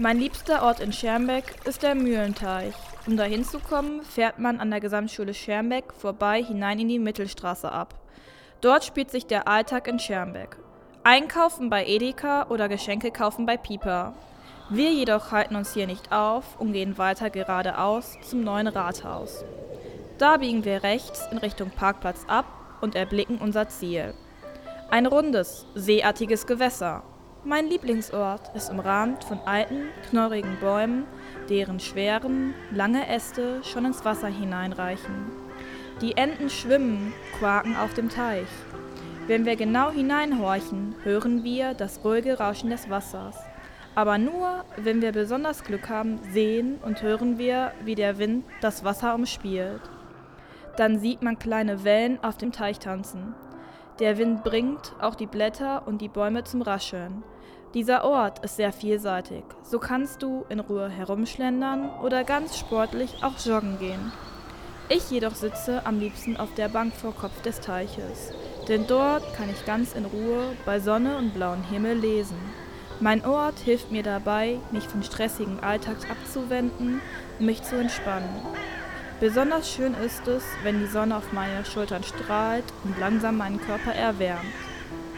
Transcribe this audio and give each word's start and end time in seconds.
Mein 0.00 0.20
liebster 0.20 0.62
Ort 0.62 0.78
in 0.78 0.92
Schermbeck 0.92 1.56
ist 1.64 1.82
der 1.82 1.96
Mühlenteich. 1.96 2.72
Um 3.08 3.16
dahin 3.16 3.44
zu 3.44 3.58
kommen, 3.58 4.04
fährt 4.04 4.38
man 4.38 4.60
an 4.60 4.70
der 4.70 4.78
Gesamtschule 4.78 5.34
Schermbeck 5.34 5.92
vorbei 5.92 6.40
hinein 6.40 6.78
in 6.78 6.86
die 6.86 7.00
Mittelstraße 7.00 7.72
ab. 7.72 7.94
Dort 8.60 8.84
spielt 8.84 9.10
sich 9.10 9.26
der 9.26 9.48
Alltag 9.48 9.88
in 9.88 9.98
Schermbeck. 9.98 10.56
Einkaufen 11.02 11.68
bei 11.68 11.84
Edeka 11.84 12.46
oder 12.48 12.68
Geschenke 12.68 13.10
kaufen 13.10 13.44
bei 13.44 13.56
Pieper. 13.56 14.14
Wir 14.70 14.92
jedoch 14.92 15.32
halten 15.32 15.56
uns 15.56 15.74
hier 15.74 15.88
nicht 15.88 16.12
auf 16.12 16.60
und 16.60 16.74
gehen 16.74 16.96
weiter 16.96 17.28
geradeaus 17.28 18.18
zum 18.22 18.44
neuen 18.44 18.68
Rathaus. 18.68 19.44
Da 20.18 20.36
biegen 20.36 20.64
wir 20.64 20.84
rechts 20.84 21.26
in 21.32 21.38
Richtung 21.38 21.70
Parkplatz 21.70 22.24
ab 22.28 22.46
und 22.80 22.94
erblicken 22.94 23.38
unser 23.38 23.68
Ziel. 23.68 24.14
Ein 24.90 25.06
rundes, 25.06 25.66
seeartiges 25.74 26.46
Gewässer. 26.46 27.02
Mein 27.44 27.68
Lieblingsort 27.68 28.54
ist 28.56 28.68
umrahmt 28.68 29.22
von 29.22 29.38
alten, 29.46 29.84
knorrigen 30.10 30.58
Bäumen, 30.60 31.04
deren 31.48 31.78
schweren, 31.78 32.52
lange 32.72 33.08
Äste 33.08 33.62
schon 33.62 33.84
ins 33.84 34.04
Wasser 34.04 34.26
hineinreichen. 34.26 35.30
Die 36.00 36.16
Enten 36.16 36.50
schwimmen, 36.50 37.12
quaken 37.38 37.76
auf 37.76 37.94
dem 37.94 38.08
Teich. 38.08 38.48
Wenn 39.28 39.46
wir 39.46 39.54
genau 39.54 39.90
hineinhorchen, 39.90 40.96
hören 41.04 41.44
wir 41.44 41.74
das 41.74 42.04
ruhige 42.04 42.38
Rauschen 42.38 42.70
des 42.70 42.90
Wassers. 42.90 43.36
Aber 43.94 44.18
nur, 44.18 44.64
wenn 44.76 45.00
wir 45.00 45.12
besonders 45.12 45.62
Glück 45.62 45.88
haben, 45.88 46.18
sehen 46.32 46.78
und 46.84 47.02
hören 47.02 47.38
wir, 47.38 47.72
wie 47.84 47.94
der 47.94 48.18
Wind 48.18 48.44
das 48.60 48.82
Wasser 48.82 49.14
umspielt. 49.14 49.80
Dann 50.76 50.98
sieht 50.98 51.22
man 51.22 51.38
kleine 51.38 51.84
Wellen 51.84 52.18
auf 52.22 52.36
dem 52.36 52.50
Teich 52.50 52.80
tanzen. 52.80 53.34
Der 54.00 54.16
Wind 54.16 54.44
bringt 54.44 54.94
auch 55.00 55.16
die 55.16 55.26
Blätter 55.26 55.82
und 55.86 56.00
die 56.00 56.08
Bäume 56.08 56.44
zum 56.44 56.62
Rascheln. 56.62 57.24
Dieser 57.74 58.04
Ort 58.04 58.44
ist 58.44 58.56
sehr 58.56 58.72
vielseitig. 58.72 59.42
So 59.64 59.80
kannst 59.80 60.22
du 60.22 60.44
in 60.48 60.60
Ruhe 60.60 60.88
herumschlendern 60.88 61.90
oder 62.02 62.22
ganz 62.22 62.56
sportlich 62.56 63.24
auch 63.24 63.38
joggen 63.44 63.78
gehen. 63.80 64.12
Ich 64.88 65.10
jedoch 65.10 65.34
sitze 65.34 65.84
am 65.84 65.98
liebsten 65.98 66.36
auf 66.36 66.54
der 66.54 66.68
Bank 66.68 66.94
vor 66.94 67.12
Kopf 67.12 67.42
des 67.42 67.60
Teiches, 67.60 68.32
denn 68.68 68.86
dort 68.86 69.34
kann 69.34 69.50
ich 69.50 69.66
ganz 69.66 69.94
in 69.94 70.04
Ruhe 70.06 70.52
bei 70.64 70.78
Sonne 70.78 71.18
und 71.18 71.34
blauem 71.34 71.64
Himmel 71.64 71.98
lesen. 71.98 72.38
Mein 73.00 73.24
Ort 73.26 73.58
hilft 73.58 73.90
mir 73.90 74.02
dabei, 74.02 74.60
mich 74.70 74.84
vom 74.84 75.02
stressigen 75.02 75.60
Alltag 75.60 75.96
abzuwenden 76.08 77.02
und 77.38 77.46
mich 77.46 77.64
zu 77.64 77.76
entspannen. 77.76 78.30
Besonders 79.20 79.68
schön 79.72 79.94
ist 79.94 80.28
es, 80.28 80.44
wenn 80.62 80.78
die 80.78 80.86
Sonne 80.86 81.16
auf 81.16 81.32
meine 81.32 81.64
Schultern 81.64 82.04
strahlt 82.04 82.62
und 82.84 83.00
langsam 83.00 83.38
meinen 83.38 83.60
Körper 83.60 83.92
erwärmt 83.92 84.44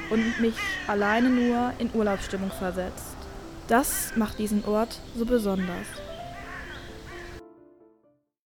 und 0.08 0.40
mich 0.40 0.54
alleine 0.86 1.28
nur 1.28 1.74
in 1.78 1.90
Urlaubsstimmung 1.92 2.50
versetzt. 2.50 3.14
Das 3.68 4.12
macht 4.16 4.38
diesen 4.38 4.64
Ort 4.64 4.98
so 5.14 5.26
besonders. 5.26 5.86